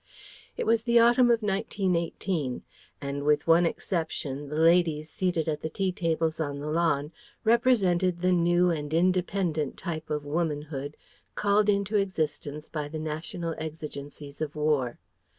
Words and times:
It 0.57 0.65
was 0.65 0.81
the 0.81 0.97
autumn 0.97 1.29
of 1.29 1.43
1918, 1.43 2.63
and 3.01 3.21
with 3.23 3.45
one 3.45 3.67
exception 3.67 4.47
the 4.49 4.55
ladies 4.57 5.11
seated 5.11 5.47
at 5.47 5.61
the 5.61 5.69
tea 5.69 5.91
tables 5.91 6.39
on 6.39 6.57
the 6.57 6.71
lawn 6.71 7.11
represented 7.43 8.21
the 8.23 8.31
new 8.31 8.71
and 8.71 8.91
independent 8.95 9.77
type 9.77 10.09
of 10.09 10.25
womanhood 10.25 10.97
called 11.35 11.69
into 11.69 11.97
existence 11.97 12.67
by 12.67 12.87
the 12.87 12.97
national 12.97 13.53
exigencies 13.59 14.41
of 14.41 14.55
war. 14.55 14.97